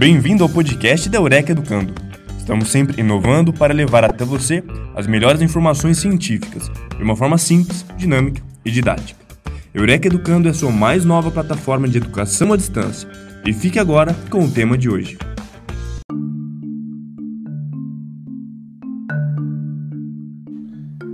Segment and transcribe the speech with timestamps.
[0.00, 1.92] Bem-vindo ao podcast da Eureka Educando.
[2.38, 4.64] Estamos sempre inovando para levar até você
[4.96, 9.20] as melhores informações científicas de uma forma simples, dinâmica e didática.
[9.74, 13.06] Eureka Educando é a sua mais nova plataforma de educação à distância.
[13.44, 15.18] E fique agora com o tema de hoje.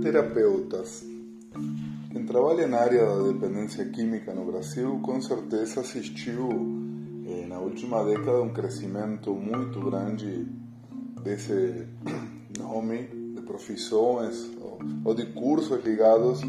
[0.01, 1.05] Terapeutas.
[2.13, 6.87] Quem trabalha na área da dependência química no Brasil com certeza assistiu
[7.47, 10.47] na última década um crescimento muito grande
[11.23, 11.85] desse
[12.57, 14.49] nome de profissões
[15.03, 16.41] ou, de cursos ligados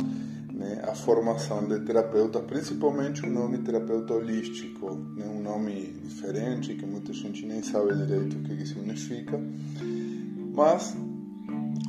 [0.52, 6.86] né, à formação de terapeutas, principalmente o nome terapeuta holístico, né, um nome diferente que
[6.86, 9.40] muita gente nem sabe direito o que significa,
[10.54, 10.96] mas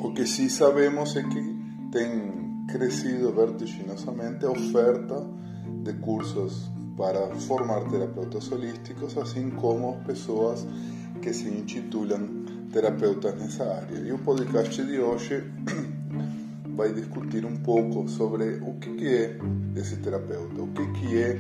[0.02, 1.60] o que sim sabemos é que
[1.92, 5.28] tem crescido vertiginosamente a oferta
[5.84, 10.68] de cursos para formar terapeutas holísticos, assim como pessoas
[11.22, 14.00] que se intitulam terapeutas nessa área.
[14.00, 15.42] E o podcast de hoje
[16.76, 19.40] vai discutir um pouco sobre o que, é
[19.78, 21.40] esse terapeuta, o que, é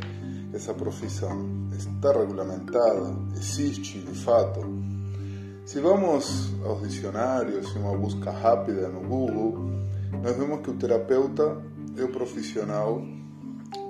[0.54, 1.70] essa profissão.
[1.78, 3.14] Está regulamentada?
[3.36, 4.62] Existe de fato?
[5.66, 9.60] Se vamos aos dicionários, uma busca rápida no Google,
[10.23, 11.62] nós vemos que o terapeuta
[11.98, 13.19] é o profissional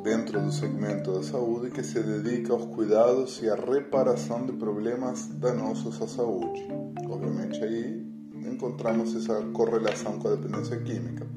[0.04, 5.28] dentro do segmento da saúde que se dedica aos cuidados e à reparação de problemas
[5.28, 6.66] danosos à saúde.
[7.10, 8.06] Obviamente aí
[8.46, 11.28] encontramos essa correlação com a dependência química.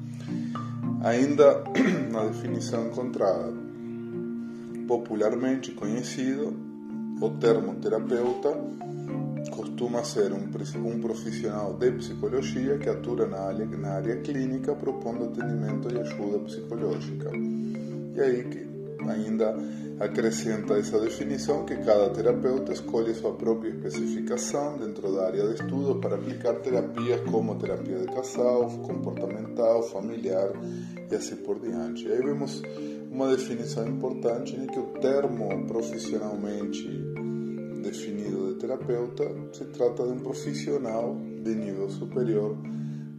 [1.01, 1.63] Ainda
[2.11, 3.53] na definição encontrada,
[4.87, 6.55] popularmente conhecido,
[7.21, 8.57] o termo terapeuta
[9.51, 10.49] costuma ser um,
[10.99, 17.31] profissional de psicologia que atua na área, na área clínica propondo atendimento e ajuda psicológica.
[18.15, 18.73] E aí que
[19.09, 19.55] ainda
[19.99, 25.99] acrescenta essa definição que cada terapeuta escolhe sua própria especificação dentro da área de estudo
[25.99, 30.51] para aplicar terapias como terapia de casal, comportamental, familiar
[31.09, 32.07] e assim por diante.
[32.07, 32.61] E aí vemos
[33.11, 36.87] uma definição importante em que o termo profissionalmente
[37.83, 42.57] definido de terapeuta se trata de um profissional de nível superior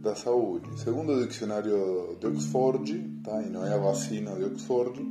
[0.01, 0.67] da saúde.
[0.79, 3.41] Segundo o dicionário de Oxford, tá?
[3.41, 5.01] e não é a vacina de Oxford,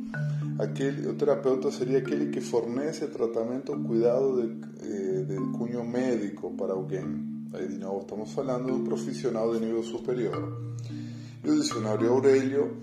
[0.59, 6.73] aquele, o terapeuta seria aquele que fornece tratamento cuidado de, eh, de cunho médico para
[6.73, 7.35] alguém.
[7.53, 10.75] Aí, de novo, estamos falando de um profissional de nível superior.
[11.45, 12.77] E o dicionário Aurélio,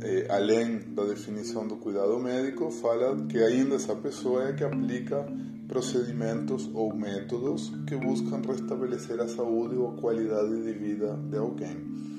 [0.00, 5.26] eh, além da definição do cuidado médico, fala que ainda essa pessoa é que aplica
[5.66, 12.15] procedimentos ou métodos que buscam restabelecer a saúde ou a qualidade de vida de alguém.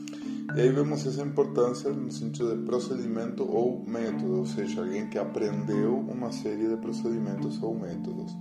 [0.56, 5.20] E aí vemos essa importância no sentido de procedimento ou método, ou seja, alguém que
[5.20, 8.36] aprendeu uma série de procedimentos ou métodos,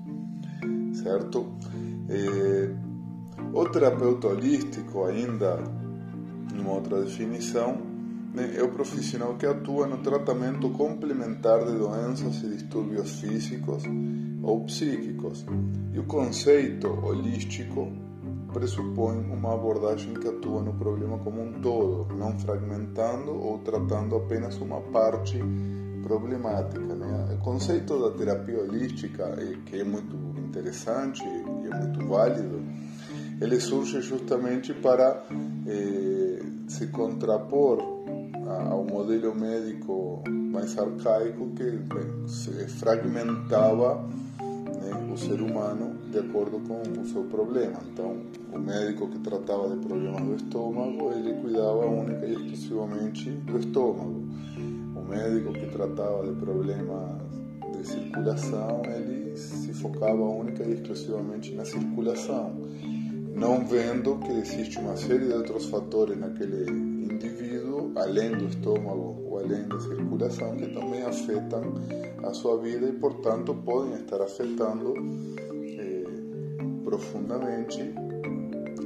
[1.02, 1.46] certo?
[2.08, 2.70] É,
[3.52, 5.62] o terapeuta holístico, ainda
[6.54, 7.76] numa outra definição,
[8.32, 13.82] né, é o profissional que atua no tratamento complementar de doenças e distúrbios físicos
[14.42, 15.44] ou psíquicos.
[15.92, 18.05] E o conceito holístico
[18.56, 24.56] pressupõe uma abordagem que atua no problema como um todo, não fragmentando ou tratando apenas
[24.56, 25.38] uma parte
[26.02, 26.94] problemática.
[26.94, 27.36] Né?
[27.38, 29.36] O conceito da terapia holística,
[29.66, 32.62] que é muito interessante e é muito válido,
[33.42, 35.22] ele surge justamente para
[35.66, 37.82] eh, se contrapor
[38.70, 44.02] ao modelo médico mais arcaico que bem, se fragmentava
[44.40, 47.78] né, o ser humano de acordo com o seu problema.
[47.92, 48.16] Então,
[48.50, 54.24] o médico que tratava de problemas do estômago, ele cuidava única e exclusivamente do estômago.
[54.96, 57.20] O médico que tratava de problemas
[57.76, 62.54] de circulação, ele se focava única e exclusivamente na circulação,
[63.34, 66.70] não vendo que existe uma série de outros fatores naquele
[67.12, 71.74] indivíduo, além do estômago ou além da circulação, que também afetam
[72.22, 74.94] a sua vida e, portanto, podem estar afetando
[76.86, 77.80] profundamente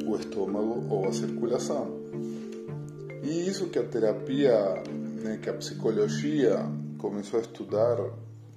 [0.07, 2.01] o estômago ou a circulação.
[3.23, 4.83] E isso que a terapia,
[5.23, 6.65] né, que a psicologia
[6.97, 7.99] começou a estudar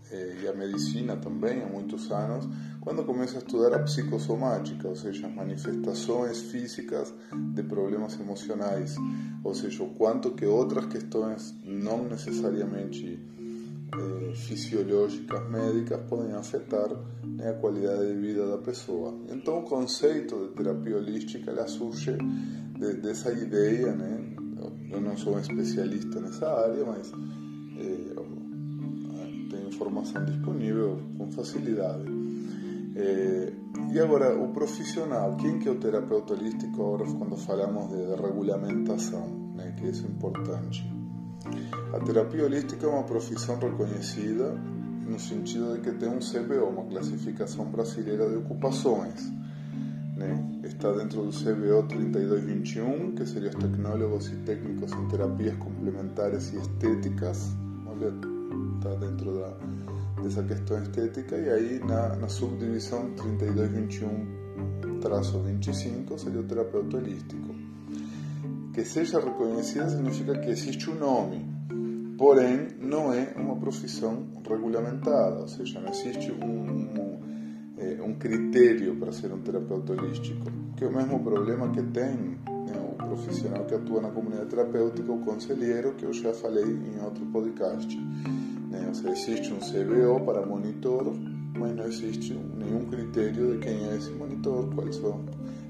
[0.10, 2.48] eh, e a medicina também há muitos anos,
[2.80, 7.14] quando começa a estudar a psicossomática, ou seja, as manifestações físicas
[7.54, 8.96] de problemas emocionais,
[9.44, 13.20] ou seja, o quanto que outras questões não necessariamente
[13.98, 16.90] eh, fisiológicas médicas podem afetar
[17.24, 19.14] né, a qualidade de vida da pessoa.
[19.30, 22.18] Então, o conceito de terapia holística ela surge
[22.80, 24.36] de, dessa ideia, né?
[24.92, 27.12] Eu não sou um especialista nessa área, mas
[27.80, 28.16] eh,
[29.50, 32.06] tenho informação disponível com facilidade.
[33.94, 39.54] E agora, o profissional, quem que é o terapeuta holístico agora quando falamos de regulamentação,
[39.56, 41.03] né, que isso é importante?
[41.94, 44.52] A terapia holística é uma profissão reconhecida
[45.08, 49.32] no sentido de que tem um CBO, uma classificação brasileira de ocupações.
[50.64, 56.58] Está dentro do CBO 3221, que seriam os tecnólogos e técnicos em terapias complementares e
[56.58, 57.52] estéticas.
[58.76, 59.54] Está dentro da,
[60.22, 61.38] dessa questão estética.
[61.38, 63.12] E aí, na, na subdivisão
[65.02, 67.53] 3221-25, seria o terapeuta holístico.
[68.74, 71.46] Que seja reconhecida significa que existe um nome,
[72.18, 77.20] porém não é uma profissão regulamentada, ou seja, não existe um, um,
[77.78, 82.16] é, um critério para ser um terapeuta holístico, que é o mesmo problema que tem
[82.48, 87.00] né, o profissional que atua na comunidade terapêutica, o conselheiro, que eu já falei em
[87.04, 87.96] outro podcast.
[88.72, 88.86] Né?
[88.88, 91.14] Ou seja, existe um CBO para monitor,
[91.56, 95.24] mas não existe nenhum critério de quem é esse monitor, quais são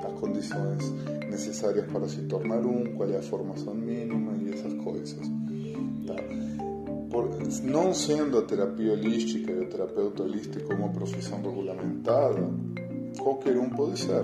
[0.07, 0.91] as condições
[1.29, 5.19] necessárias para se tornar um, qual é a formação mínima e essas coisas.
[6.07, 6.15] Tá?
[7.09, 7.29] Por,
[7.63, 12.49] não sendo a terapia holística e o terapeuta holístico uma profissão regulamentada,
[13.19, 14.23] qualquer um pode ser.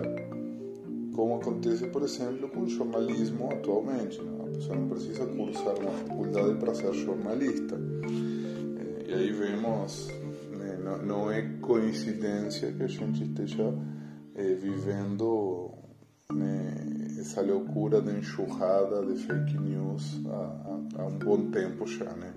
[1.16, 4.20] Como acontece, por exemplo, com o jornalismo atualmente.
[4.22, 7.78] A pessoa não precisa cursar uma faculdade para ser jornalista.
[9.08, 10.08] E aí vemos,
[10.58, 13.74] né, não, não, é coincidência que a gente esteja
[14.40, 15.72] é, vivendo
[16.34, 16.74] né,
[17.20, 22.34] essa loucura de enxurrada de fake news há, há, há um bom tempo já, né?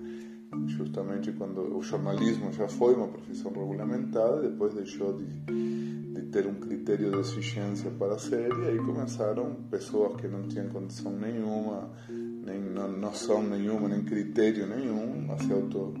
[0.67, 6.55] Justamente quando o jornalismo já foi uma profissão regulamentada, depois deixou de, de ter um
[6.55, 12.59] critério de exigência para ser, e aí começaram pessoas que não tinham condição nenhuma, nem
[12.99, 15.95] noção nenhuma, nem critério nenhum a se auto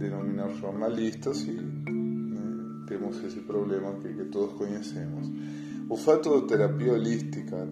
[0.00, 1.52] denominar jornalistas e
[2.90, 5.30] né, temos esse problema que, que todos conhecemos.
[5.88, 7.68] O fato de terapia holística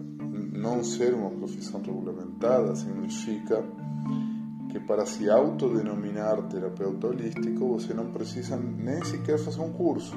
[0.53, 3.63] não ser uma profissão regulamentada significa
[4.69, 10.15] que para se autodenominar terapeuta holístico você não precisa nem sequer fazer um curso.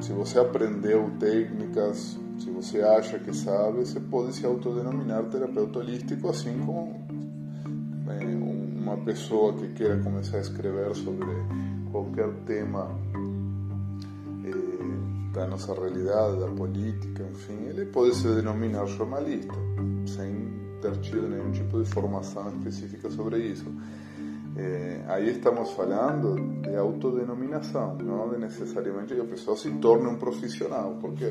[0.00, 6.28] Se você aprendeu técnicas, se você acha que sabe, você pode se autodenominar terapeuta holístico,
[6.28, 7.02] assim como
[8.82, 11.26] uma pessoa que queira começar a escrever sobre
[11.92, 12.90] qualquer tema
[14.44, 19.54] eh, da nossa realidade, da política, enfim, ele pode se denominar jornalista,
[20.06, 20.50] sem
[20.80, 23.70] ter tido nenhum tipo de formação específica sobre isso.
[24.56, 30.16] Eh, aí estamos falando de autodenominação, não de necessariamente que a pessoa se torne um
[30.16, 31.30] profissional, porque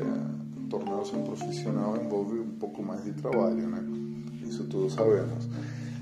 [0.70, 3.84] tornar-se um profissional envolve um pouco mais de trabalho, né?
[4.42, 5.48] Isso todos sabemos.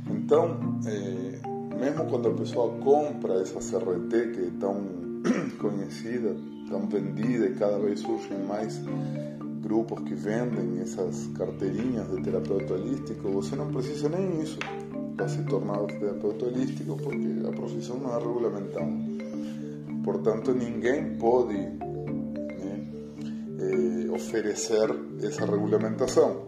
[0.09, 1.39] Então, eh,
[1.81, 4.85] mesmo quando a pessoa compra essa CRT que é tão
[5.59, 6.37] conhecida,
[6.69, 8.81] tão vendida e cada vez surgem mais
[9.63, 14.59] grupos que vendem essas carteirinhas de terapeuta holístico, você não precisa nem isso
[15.17, 18.91] para se tornar terapeuta holístico porque a profissão não é regulamentada.
[20.05, 22.89] Portanto, ninguém pode né,
[23.59, 24.89] eh, oferecer
[25.23, 26.47] essa regulamentação.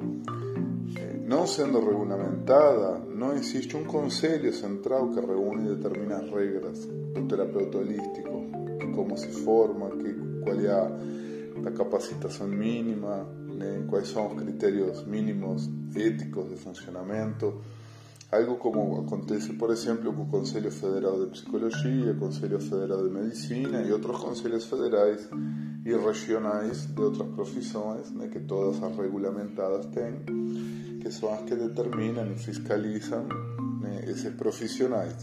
[1.32, 7.26] Não sendo regulamentada, não existe um conselho central que reúne e determina as regras do
[7.26, 8.50] terapeuta holístico,
[8.94, 10.12] como se forma, que,
[10.42, 17.62] qual é a, mínima, né, quais são os critérios mínimos éticos de funcionamento.
[18.30, 23.10] Algo como acontece, por exemplo, com o Conselho Federal de Psicologia, o Conselho Federal de
[23.10, 25.26] Medicina e outros conselhos federais
[25.82, 30.52] e regionais de outras profissões, né, que todas as regulamentadas têm
[31.02, 33.26] que são as que determinam e fiscalizam
[33.80, 35.16] né, esses profissionais.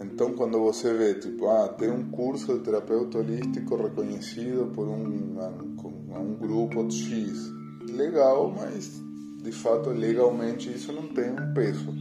[0.00, 5.24] Então, quando você vê, tipo, ah, tem um curso de terapeuta holístico reconhecido por um,
[6.40, 7.52] grupo X,
[7.90, 9.02] legal, mas
[9.42, 11.92] de fato, legalmente isso não tem um peso,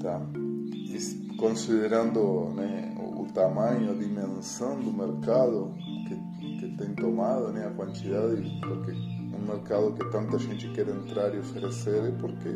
[0.00, 0.20] tá?
[0.34, 5.72] E, considerando né, o, tamanho, a dimensão do mercado
[6.08, 8.92] que, que tem tomado, né, a quantidade, porque
[9.50, 12.50] mercado que tanta gente quer entrar e oferecer, porque,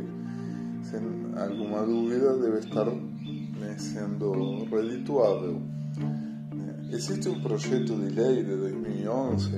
[0.83, 1.01] sem
[1.37, 5.61] alguma dúvida, deve estar né, sendo redituável.
[6.91, 9.51] Existe um projeto de lei de 2011,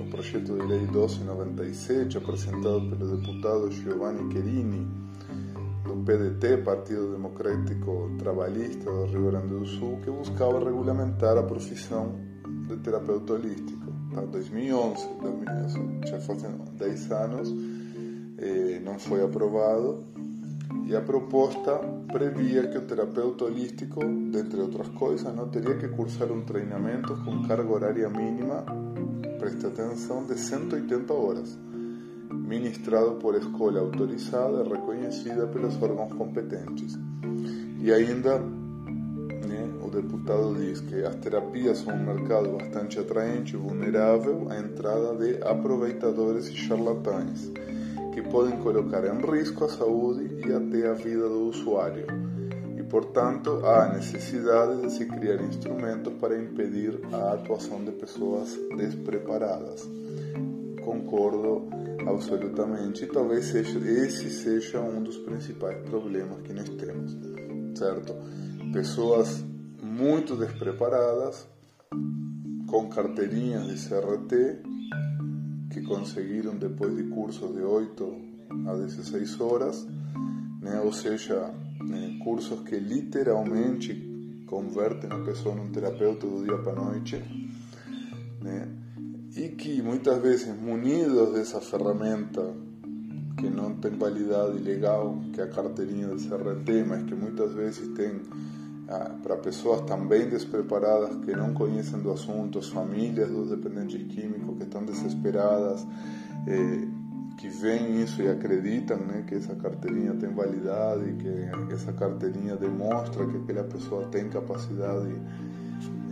[0.00, 4.88] o projeto de lei 1297, apresentado pelo deputado Giovanni Querini,
[5.84, 12.18] do PDT, Partido Democrático Trabalhista do Rio Grande do Sul, que buscava regulamentar a profissão
[12.66, 13.79] de terapeuta holístico
[14.14, 14.20] tá?
[14.22, 17.54] 2011, 2011 já fazem 10 anos,
[18.38, 20.04] eh, não foi aprovado
[20.90, 21.00] E a
[22.12, 27.46] previa que o terapeuta holístico, dentre outras coisas, não teria que cursar um treinamento com
[27.46, 28.64] carga horária mínima,
[29.38, 31.56] preste atenção, de 180 horas,
[32.28, 36.98] ministrado por escola autorizada e reconhecida pelos órgãos competentes.
[37.78, 38.42] E ainda
[39.90, 45.16] o deputado diz que as terapias são um mercado bastante atraente e vulnerável à entrada
[45.16, 47.50] de aproveitadores e charlatães
[48.14, 52.06] que podem colocar em risco a saúde e até a vida do usuário.
[52.78, 59.88] E, portanto, há necessidade de se criar instrumentos para impedir a atuação de pessoas despreparadas.
[60.84, 61.68] Concordo
[62.06, 63.04] absolutamente.
[63.04, 67.16] E talvez seja, esse seja um dos principais problemas que nós temos,
[67.74, 68.14] certo?
[68.72, 69.44] Pessoas
[70.00, 71.46] muito despreparadas,
[72.66, 74.62] com carteirinhas de CRT,
[75.70, 78.16] que conseguiram depois de cursos de 8
[78.66, 79.86] a 16 horas,
[80.62, 80.80] né?
[80.82, 81.52] ou seja,
[81.84, 82.18] né?
[82.24, 84.08] cursos que literalmente
[84.46, 87.16] convertem a pessoa num terapeuta do dia para a noite,
[88.42, 88.68] né?
[89.36, 92.54] e que muitas vezes munidos dessa ferramenta
[93.36, 97.86] que não tem validade legal, que é a carteirinha de CRT, mas que muitas vezes
[97.88, 98.18] tem
[99.22, 104.64] para pessoas também despreparadas que não conhecem do assunto, as famílias dos dependentes químicos que
[104.64, 105.86] estão desesperadas,
[106.46, 106.88] eh,
[107.38, 113.24] que veem isso e acreditam né, que essa carteirinha tem validade, que essa carteirinha demonstra
[113.26, 115.14] que aquela pessoa tem capacidade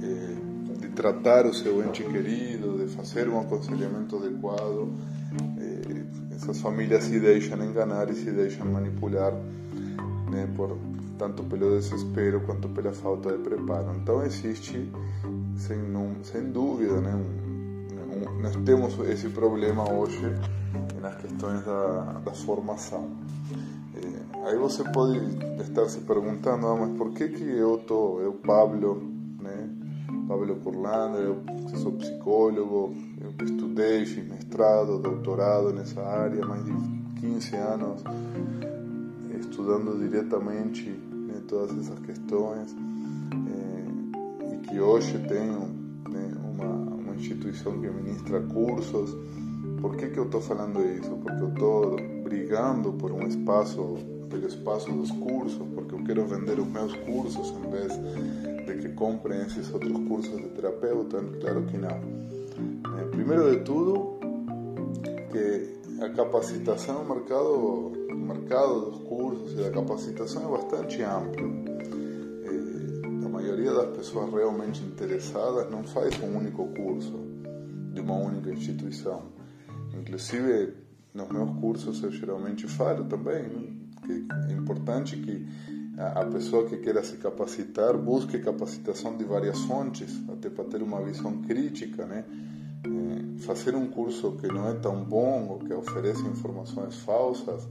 [0.00, 0.37] eh,
[0.78, 4.88] de tratar o seu ente querido, de fazer um aconselhamento adequado.
[5.58, 6.04] Eh,
[6.37, 9.32] essas famílias se deixam enganar e se deixam manipular
[10.30, 10.78] né, por
[11.19, 13.95] tanto pelo desespero quanto pela falta de preparo.
[13.97, 14.91] Então existe,
[15.57, 15.79] sem,
[16.23, 20.33] sem dúvida, né, um, um, nós temos esse problema hoje
[21.01, 23.11] nas questões da, da formação.
[23.95, 25.19] É, aí você pode
[25.61, 29.03] estar se perguntando, ah, mas por que que eu tô, eu Pablo,
[29.41, 29.69] né,
[30.29, 31.43] Pablo Curlander, eu
[31.79, 36.73] sou psicólogo, eu estudei, fiz mestrado, doutorado nessa área, mais de
[37.21, 38.03] 15 anos
[39.41, 41.08] estudando diretamente
[41.49, 42.76] todas essas questões
[43.49, 45.61] é, e que hoje tenho
[46.09, 49.17] né, uma, uma que ministra cursos.
[49.81, 51.11] Por que, que eu estou falando isso?
[51.23, 53.97] Porque eu estou brigando por um espaço,
[54.28, 57.93] pelo espaço dos cursos, porque eu quero vender os meus cursos em vez
[58.67, 61.23] de que comprem esses outros cursos de terapeuta.
[61.40, 62.99] Claro que não.
[62.99, 64.19] É, primeiro de tudo,
[65.31, 71.47] que a capacitação no mercado mercado dos cursos e da capacitação é bastante amplo.
[72.45, 77.12] Eh, a maioria das pessoas realmente interessadas não faz um único curso
[77.93, 79.23] de uma única instituição.
[79.95, 80.75] Inclusive,
[81.15, 83.73] nos meus cursos eu geralmente falo também né,
[84.07, 85.47] que é importante que
[85.99, 91.03] a pessoa que queira se capacitar busque capacitação de várias fontes, até para ter uma
[91.03, 92.25] visão crítica, né?
[92.85, 97.68] É, fazer um curso que não é tão bom ou que oferece informações falsas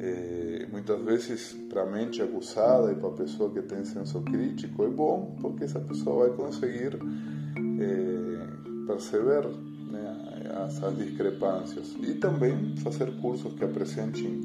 [0.00, 4.84] é, muitas vezes para a mente acusada e para a pessoa que tem senso crítico
[4.84, 6.98] é bom porque essa pessoa vai conseguir
[7.80, 9.46] é, perceber
[9.90, 11.96] né, essas discrepâncias.
[12.00, 14.40] E também fazer cursos que apresentem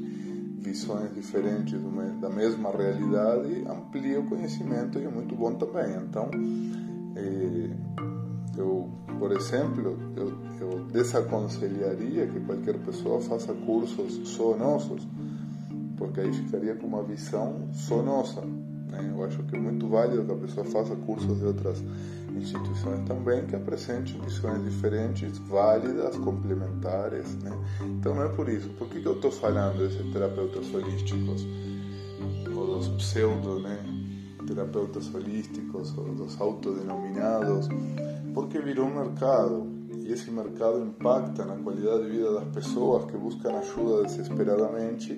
[0.58, 1.78] visões diferentes
[2.20, 5.94] da mesma realidade amplia o conhecimento e é muito bom também.
[5.96, 6.30] Então
[7.16, 7.70] é,
[8.58, 8.90] eu
[9.24, 15.08] por exemplo eu, eu desaconselharia que qualquer pessoa faça cursos só nossos
[15.96, 18.42] porque aí ficaria com uma visão só nossa.
[18.42, 19.14] Né?
[19.16, 21.82] Eu acho que é muito válido que a pessoa faça cursos de outras
[22.36, 27.34] instituições também que apresentem visões diferentes, válidas, complementares.
[27.36, 27.50] Né?
[27.80, 28.68] Então não é por isso.
[28.70, 31.46] Por que, que eu estou falando desses terapeutas holísticos?
[32.54, 33.78] Ou dos pseudo, né?
[34.46, 37.70] terapeutas holísticos, ou dos autodenominados?
[38.34, 43.16] Porque virou um mercado e esse mercado impacta na qualidade de vida das pessoas que
[43.16, 45.12] buscam ajuda desesperadamente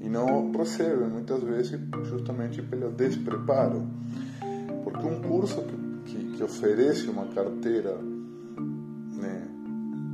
[0.00, 3.86] e não recebem muitas vezes justamente pelo despreparo.
[4.84, 9.48] Porque um curso que, que, que oferece uma carteira né,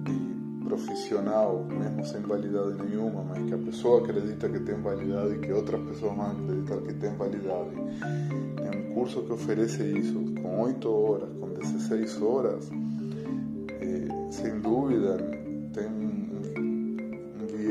[0.05, 5.39] de profissional, mesmo sem validade nenhuma, mas que a pessoa acredita que tem validade e
[5.41, 7.71] que outras pessoas vão acreditar que tem validade,
[8.63, 12.71] é um curso que oferece isso com 8 horas, com 16 horas,
[13.81, 15.17] é, sem dúvida
[15.73, 16.13] tem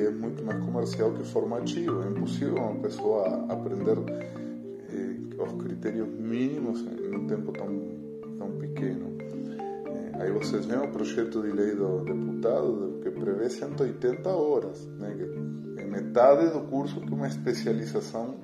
[0.05, 2.01] é muito mais comercial que formativo.
[2.03, 3.97] É impossível uma pessoa aprender
[4.89, 7.67] eh, os critérios mínimos em um tempo tão,
[8.37, 9.17] tão pequeno.
[9.19, 15.15] Eh, aí vocês veem o projeto de lei do deputado que prevê 180 horas, né,
[15.15, 18.35] que é metade do curso que uma especialização,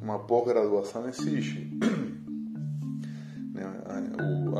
[0.00, 1.70] uma pós-graduação exige.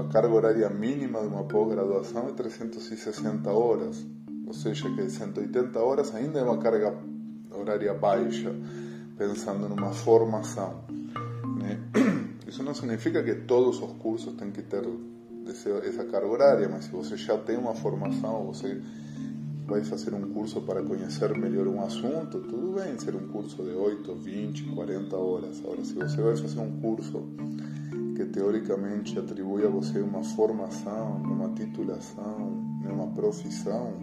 [0.06, 4.06] A carga horária mínima de uma pós-graduação é 360 horas,
[4.46, 6.96] ou seja, que 180 horas ainda é uma carga
[7.50, 8.54] horária baixa,
[9.18, 10.84] pensando numa formação.
[11.60, 11.80] Né?
[12.46, 14.84] Isso não significa que todos os cursos têm que ter
[15.84, 18.80] essa carga horária, mas se você já tem uma formação, você
[19.66, 23.70] vai fazer um curso para conhecer melhor um assunto, tudo bem ser um curso de
[23.70, 25.58] 8, 20, 40 horas.
[25.64, 27.25] Agora, se você vai fazer um curso
[28.26, 33.95] teoricamente atribui a você uma formação, uma titulação, uma profissão,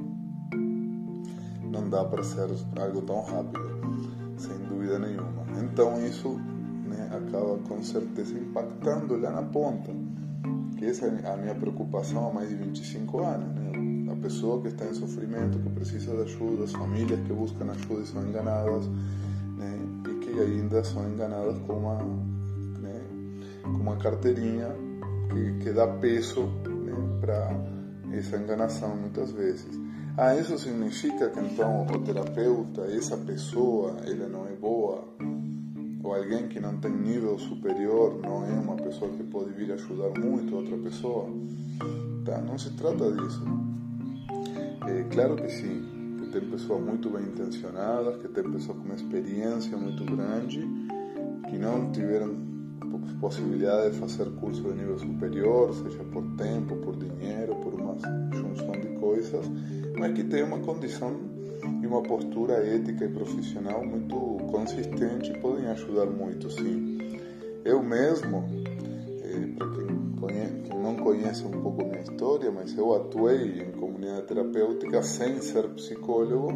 [1.73, 2.47] não dá para ser
[2.79, 3.59] algo tão rápido,
[4.37, 5.43] sem dúvida nenhuma.
[5.61, 6.39] Então isso
[6.85, 9.91] né, acaba com certeza impactando lá na ponta,
[10.77, 13.55] que essa é a minha preocupação há mais de 25 anos.
[13.55, 14.11] Né?
[14.11, 18.01] A pessoa que está em sofrimento, que precisa de ajuda, as famílias que buscam ajuda
[18.01, 18.87] e são enganadas,
[19.57, 19.79] né?
[20.09, 21.97] e que ainda são enganadas com uma,
[23.63, 24.69] com uma carteirinha
[25.31, 27.49] que, que dá peso né, para
[28.11, 29.79] essa enganação muitas vezes.
[30.15, 35.03] Ah, isso significa que então o terapeuta, essa pessoa, ele não é boa?
[36.03, 40.19] Ou alguém que não tem nível superior não é uma pessoa que pode vir ajudar
[40.19, 41.27] muito outra pessoa?
[42.25, 42.39] Tá?
[42.41, 43.43] Não se trata disso.
[44.85, 48.95] É claro que sim, que tem pessoas muito bem intencionadas, que tem pessoas com uma
[48.95, 50.59] experiência muito grande,
[51.49, 52.52] que não tiveram
[53.19, 57.95] possibilidade de fazer curso de nível superior, seja por tempo, por dinheiro, por uma
[58.31, 59.45] junção de coisas,
[59.97, 61.11] mas que tem uma condição
[61.81, 64.15] e uma postura ética e profissional muito
[64.51, 66.97] consistente e podem ajudar muito, sim.
[67.63, 68.43] Eu mesmo,
[69.21, 74.27] eh, para quem, quem não conhece um pouco minha história, mas eu atuei em comunidade
[74.27, 76.49] terapêutica sem ser psicólogo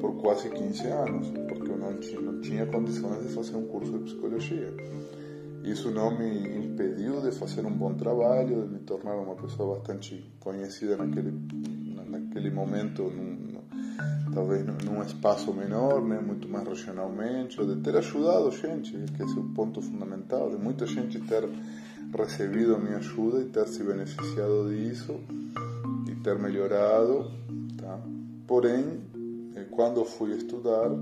[0.00, 3.92] por quase 15 anos, porque eu não tinha, não tinha condições de fazer um curso
[3.92, 4.72] de psicologia.
[5.66, 10.24] Isso não me impediu de fazer um bom trabalho, de me tornar uma pessoa bastante
[10.38, 11.32] conhecida naquele,
[12.08, 13.60] naquele momento, num,
[14.32, 19.40] talvez num espaço menor, né, muito mais regionalmente, de ter ajudado gente, que esse é
[19.40, 21.42] o ponto fundamental, de muita gente ter
[22.16, 25.18] recebido a minha ajuda e ter se beneficiado disso
[26.08, 27.28] e ter melhorado.
[27.76, 27.98] Tá?
[28.46, 29.00] Porém,
[29.56, 30.92] eh, quando fui estudar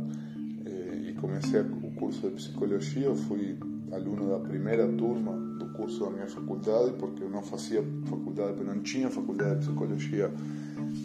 [0.64, 3.58] eh, e comecei o curso de psicologia, eu fui
[3.94, 8.80] aluno da primeira turma do curso da minha faculdade, porque eu não fazia faculdade, não
[8.80, 10.30] tinha faculdade de psicologia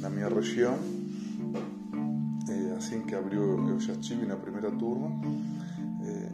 [0.02, 0.78] na minha região.
[2.50, 5.10] E assim que abriu, eu já estive na primeira turma.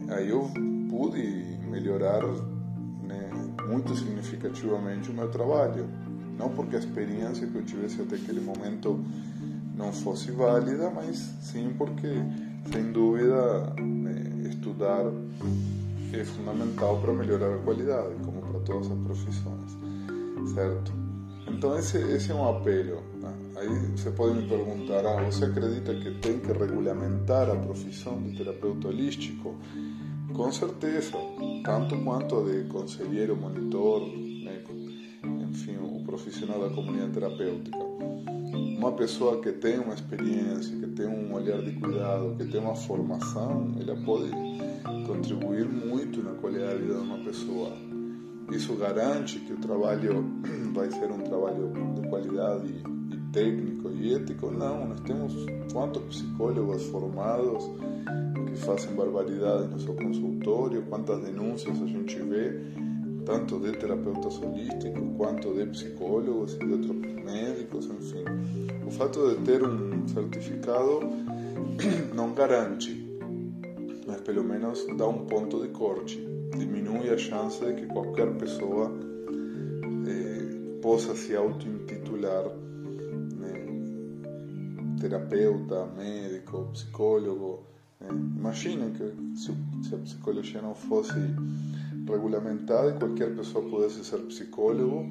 [0.06, 0.48] E aí eu
[0.88, 2.22] pude melhorar
[3.02, 3.30] né,
[3.68, 5.86] muito significativamente o meu trabalho.
[6.38, 9.02] Não porque a experiência que eu tivesse até aquele momento
[9.76, 12.08] não fosse válida, mas sim porque,
[12.72, 15.04] sem dúvida, né, estudar
[16.14, 19.76] é fundamental para melhorar a qualidade, como para todas as profissões,
[20.54, 20.92] certo?
[21.48, 23.02] Então esse, esse é um apelo.
[23.20, 23.34] Né?
[23.56, 28.36] Aí você pode me perguntar, ah, você acredita que tem que regulamentar a profissão de
[28.36, 29.54] terapeuta holístico?
[30.34, 31.12] Com certeza,
[31.64, 34.62] tanto quanto de conselheiro, monitor, né?
[35.48, 37.85] enfim, o profissional da comunidade terapêutica.
[38.78, 42.74] Uma pessoa que tem uma experiência, que tem um olhar de cuidado, que tem uma
[42.74, 44.30] formação, ela pode
[45.06, 47.72] contribuir muito na qualidade de vida de uma pessoa.
[48.52, 50.24] Isso garante que o trabalho
[50.72, 52.68] vai ser um trabalho de qualidade
[53.12, 54.50] e técnico e ético?
[54.50, 55.34] Não, nós temos
[55.72, 57.64] quantos psicólogos formados
[58.46, 62.60] que fazem barbaridade no seu consultório, quantas denúncias a gente vê,
[63.26, 68.24] tanto de terapeutas holísticos quanto de psicólogos e de outros médicos, enfim.
[68.86, 71.00] O fato de ter um certificado
[72.14, 73.06] não garante
[74.06, 76.16] mas pelo menos dá um ponto de corte,
[76.56, 78.92] diminui a chance de que qualquer pessoa
[80.06, 82.44] eh, possa se auto-intitular
[83.34, 83.66] né,
[85.00, 87.64] terapeuta, médico, psicólogo.
[88.00, 88.08] Né?
[88.10, 91.18] Imaginem que se, se a psicologia não fosse
[92.12, 95.06] regulamentada e qualquer pessoa pudesse ser psicólogo,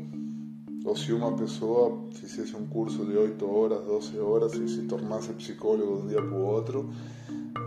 [0.84, 5.34] ou se uma pessoa fizesse um curso de 8 horas, 12 horas e se tornasse
[5.34, 6.90] psicólogo de um dia para o outro,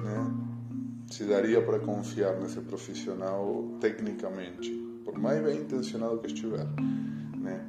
[0.04, 0.48] né?
[1.10, 4.70] se daria para confiar nesse profissional tecnicamente,
[5.04, 6.66] por mais bem intencionado que estiver,
[7.36, 7.66] né?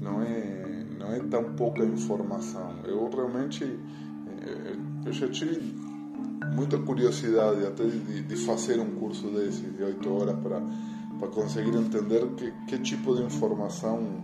[0.00, 0.66] Não é
[0.98, 2.76] não é tão pouca informação.
[2.84, 5.74] Eu realmente eh, eu já tive
[6.54, 10.60] muita curiosidade até de, de fazer um curso desse de oito horas para
[11.18, 14.22] para conseguir entender que, que tipo de informação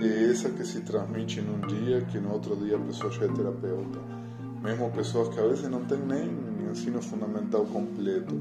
[0.00, 3.28] é essa que se transmite num dia que no outro dia a pessoa já é
[3.28, 4.00] terapeuta.
[4.62, 6.28] Mesmo pessoas que às vezes não têm nem
[6.70, 8.40] ensino fundamental completo.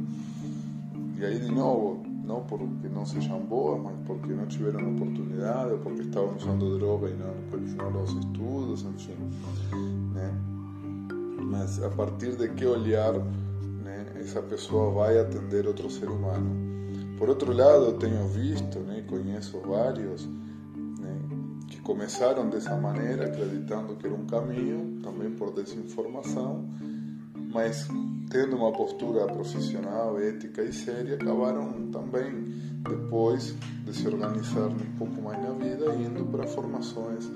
[1.17, 5.79] E aí, de novo, não porque não sejam boas, mas porque não tiveram oportunidade, ou
[5.79, 9.15] porque estavam usando droga e não continuaram os estudos, enfim.
[10.13, 10.56] Né?
[11.49, 16.67] Mas a partir de que olhar né, essa pessoa vai atender outro ser humano.
[17.17, 21.19] Por outro lado, eu tenho visto, né, conheço vários né,
[21.67, 26.69] que começaram dessa maneira, acreditando que era um caminho, também por desinformação,
[27.53, 27.87] mas
[28.29, 32.53] tendo uma postura profissional, ética e séria, acabaram também,
[32.87, 33.55] depois
[33.85, 37.29] de se organizar um pouco mais na vida, indo para formações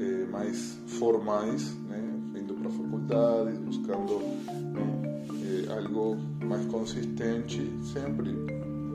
[0.00, 2.15] eh, mais formais, né?
[2.66, 4.20] Indo para faculdades, buscando
[5.42, 8.32] eh, algo mais consistente, sempre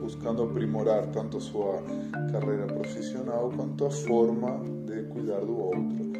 [0.00, 1.82] buscando aprimorar tanto a sua
[2.30, 6.12] carreira profissional quanto a forma de cuidar do outro,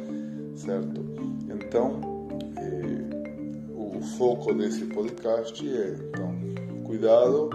[0.55, 1.01] certo?
[1.49, 2.13] Então,
[4.17, 6.35] foco desse podcast é, então,
[6.85, 7.49] cuidado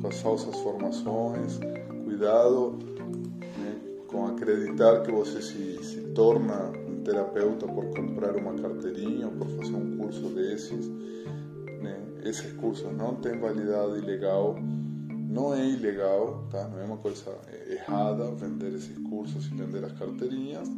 [0.00, 1.58] com as falsas formações,
[2.04, 2.78] cuidado
[3.58, 9.46] né, com acreditar que você se, se torna terapeuta por comprar uma carteirinha ou por
[9.48, 10.88] fazer um curso desses.
[11.82, 12.00] Né?
[12.24, 14.56] Esses cursos não têm validade legal,
[15.28, 16.66] não é ilegal, tá?
[16.68, 17.36] não é uma coisa
[17.68, 20.68] errada vender esses cursos e vender as carteirinhas,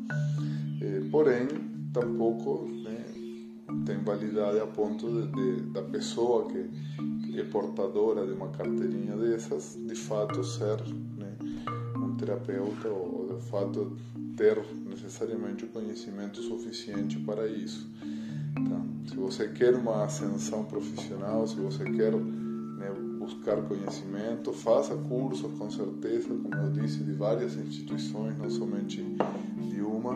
[0.83, 1.47] eh, porém,
[1.93, 3.05] tampouco né,
[3.85, 6.69] tem validade a ponto de, de, da pessoa que,
[7.27, 10.81] que, é portadora de uma carteirinha dessas, de fato ser
[11.17, 11.37] né,
[11.97, 13.97] um terapeuta ou, de fato
[14.37, 17.89] ter necessariamente o conhecimento suficiente para isso.
[18.59, 25.51] Então, se você quer uma ascensão profissional, se você quer né, buscar conhecimento, faça cursos
[25.59, 29.03] com certeza, como eu disse, de várias instituições, não somente
[29.71, 30.15] de uma.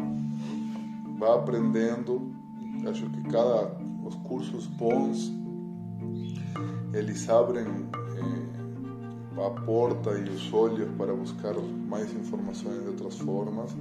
[1.19, 2.41] Vá aprendendo
[2.89, 5.31] Acho que cada os cursos bons
[6.95, 7.67] eles abrem
[9.37, 13.75] a porta e os olhos para buscar mais informações de outras formas,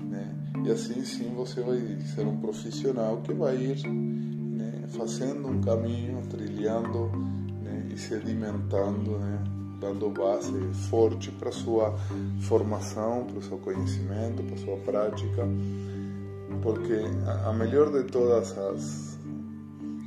[0.00, 0.34] né?
[0.64, 1.78] E assim sim você vai
[2.14, 7.10] ser um profissional que vai ir né, fazendo um caminho, trilhando
[7.62, 9.44] né, e sedimentando, né?
[9.80, 10.56] dando base
[10.88, 11.96] forte para sua
[12.42, 15.44] formação, para o seu conhecimento, para sua prática
[16.60, 17.00] porque
[17.44, 19.18] a melhor de todas as,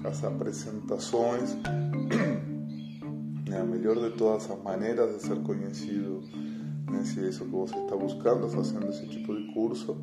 [0.04, 1.56] as apresentações,
[3.54, 6.24] a melhor de todas as maneiras de ser conhecido,
[6.90, 9.98] né, se é isso que você está buscando, fazendo esse tipo de curso,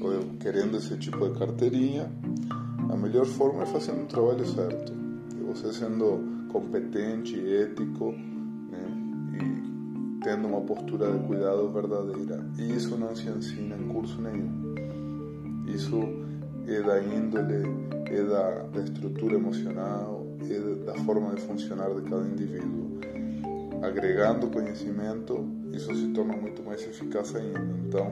[0.00, 2.10] ou querendo esse tipo de carteirinha,
[2.90, 4.92] a melhor forma é fazendo um trabalho certo.
[5.38, 12.44] E você sendo competente, ético, né, e tendo postura de cuidado verdadeira.
[12.58, 14.74] E isso não se ensina em curso nenhum.
[15.66, 16.00] Isso
[16.66, 17.64] é da índole,
[18.06, 20.13] é da, da emocional,
[20.84, 22.98] da forma de funcionar de cada indivíduo.
[23.82, 27.60] Agregando conhecimento, isso se torna muito mais eficaz ainda.
[27.86, 28.10] Então,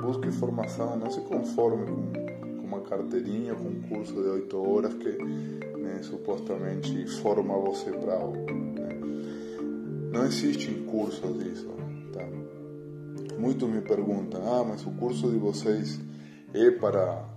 [0.00, 4.94] busque formação, não se conforme com, com uma carteirinha, com um curso de oito horas
[4.94, 5.10] que
[5.76, 8.46] né, supostamente forma você para algo.
[8.46, 8.88] Né?
[10.12, 11.68] Não existem cursos disso.
[12.12, 12.26] Tá?
[13.38, 16.00] Muitos me perguntam, ah, mas o curso de vocês
[16.54, 17.35] é para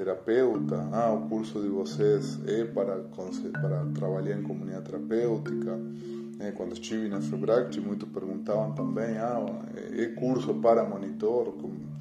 [0.00, 5.76] terapeuta, ah, o curso de vocês é para, para trabalhar em comunidade terapêutica.
[6.38, 6.52] Né?
[6.56, 9.44] Quando estive na FEBRACT, muitos perguntavam também, ah,
[9.76, 11.54] é curso para monitor?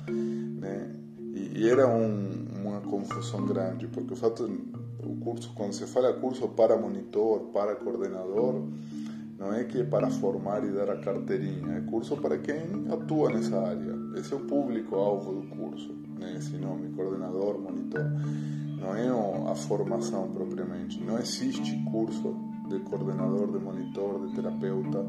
[0.07, 0.95] Né?
[1.53, 4.49] E era um, uma confusão grande, porque o fato,
[5.03, 8.63] o curso, quando se fala curso para monitor, para coordenador,
[9.37, 13.29] não é que é para formar e dar a carteirinha, é curso para quem atua
[13.29, 13.93] nessa área.
[14.15, 18.05] Esse é o público-alvo do curso né, nome, coordenador, monitor.
[18.79, 19.07] Não é
[19.51, 21.01] a formação propriamente.
[21.03, 22.35] Não existe curso
[22.69, 25.05] de coordenador, de monitor, de terapeuta,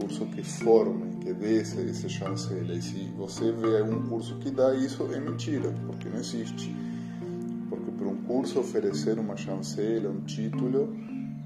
[0.00, 2.72] curso que forme, que dê esse, esse chancela.
[2.72, 6.74] E se você vê um curso que dá isso, é mentira, porque não existe.
[7.68, 10.96] Porque para um curso oferecer uma chancela, um título,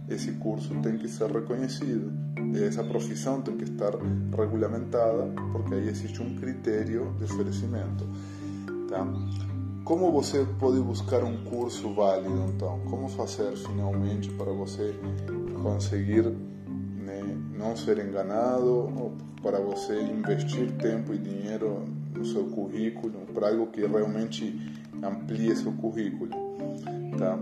[0.09, 2.13] esse curso tem que ser reconhecido.
[2.67, 3.93] Essa profissão tem que estar
[4.37, 8.07] regulamentada, porque aí existe um critério de oferecimento.
[8.89, 9.07] Tá?
[9.85, 12.81] Como você pode buscar um curso válido, então?
[12.89, 14.95] Como fazer finalmente para você
[15.63, 17.23] conseguir né,
[17.57, 21.85] não ser enganado, ou para você investir tempo e dinheiro
[22.17, 24.59] no seu currículo, para algo que realmente
[25.03, 26.31] amplie seu currículo,
[27.19, 27.39] tá?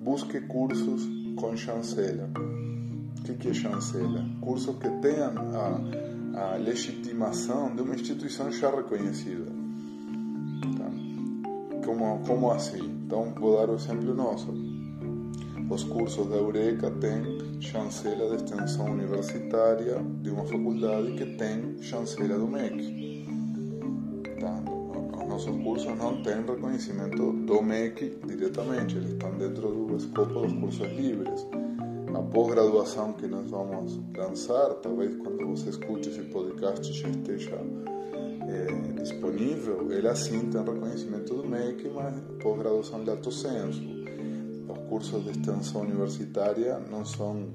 [0.00, 2.30] Busque cursos com chancela.
[3.18, 4.24] O que, que é chancela?
[4.40, 5.34] Cursos que tenham
[6.34, 9.55] a, a legitimação de uma instituição já reconhecida.
[11.86, 12.82] Como, como assim?
[13.06, 14.52] Então, vou dar o exemplo nosso.
[15.70, 22.36] os cursos da Eureka têm chancela de extensão universitária de uma faculdade que tem chancela
[22.36, 23.24] do MEC.
[24.40, 24.64] Tá?
[25.16, 30.52] Os nossos cursos não têm reconhecimento do MEC diretamente, eles estão dentro do escopo dos
[30.54, 31.46] cursos livres.
[32.12, 37.60] A pós-graduação que nós vamos lançar, talvez quando você escute esse podcast já esteja
[38.48, 43.96] é, disponível, ele assim tem reconhecimento do MEC, mas pós-graduação de alto senso
[44.88, 47.48] cursos de extensão universitária não são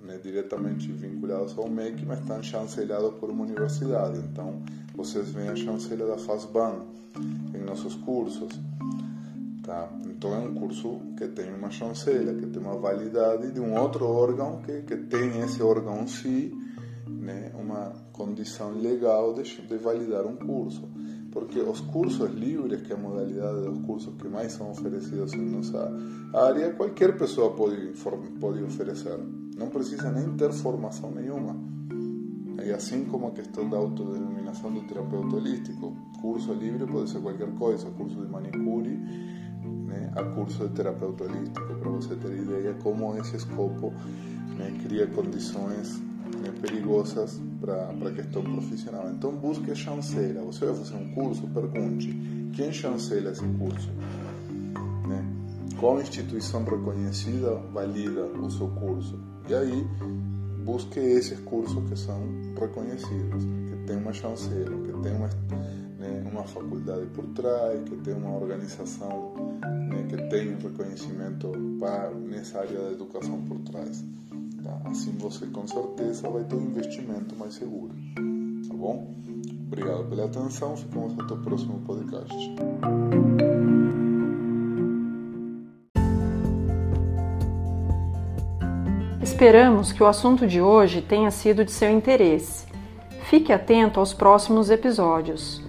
[0.00, 4.18] né, diretamente vinculados ao MEC, mas estão chancelados por uma universidade.
[4.18, 4.60] Então,
[4.94, 6.84] vocês veem a chancela da FASBAN
[7.54, 8.48] em nossos cursos.
[9.62, 9.88] Tá?
[10.04, 14.06] Então, é um curso que tem uma chancela, que tem uma validade de um outro
[14.06, 16.52] órgão que, que tem esse órgão em si
[17.22, 20.86] né, uma condição legal de, de validar um curso
[21.32, 25.48] porque os cursos livres, que é a modalidade dos cursos que mais são oferecidos em
[25.48, 25.90] nossa
[26.34, 27.92] área, qualquer pessoa pode,
[28.38, 29.18] pode oferecer.
[29.56, 31.56] Não precisa nem ter formação nenhuma.
[32.62, 37.50] E assim como a questão da autodenominação do terapeuta holístico, curso livre pode ser qualquer
[37.54, 38.90] coisa, curso de manicure,
[39.86, 43.90] né, a curso de terapeuta holístico, para você ter ideia como esse escopo
[44.58, 46.11] né, cria condições
[46.60, 49.10] perigosas para a questão profissional.
[49.10, 50.42] Então busque chancela.
[50.42, 52.14] Você vai fazer um curso, pergunte
[52.52, 53.90] quem chancela esse curso.
[55.08, 55.24] Né?
[55.78, 59.18] Qual instituição reconhecida valida o seu curso?
[59.48, 59.86] E aí
[60.64, 62.20] busque esses cursos que são
[62.58, 65.28] reconhecidos, que tem uma chancela, que tem uma,
[65.98, 69.34] né, uma faculdade por trás, que tem uma organização
[69.88, 74.04] né, que tem reconhecimento para, nessa área da educação por trás.
[74.62, 74.80] Tá?
[74.84, 77.92] Assim você com certeza vai ter um investimento mais seguro.
[78.68, 79.12] Tá bom?
[79.66, 80.76] Obrigado pela atenção.
[80.76, 82.36] Ficamos até o próximo podcast.
[89.20, 92.66] Esperamos que o assunto de hoje tenha sido de seu interesse.
[93.24, 95.60] Fique atento aos próximos episódios.